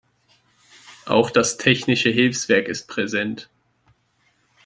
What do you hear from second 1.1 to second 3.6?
das Technische Hilfswerk ist präsent.